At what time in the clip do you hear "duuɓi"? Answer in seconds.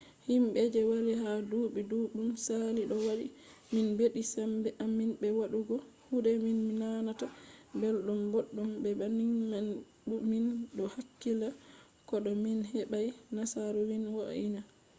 1.49-1.81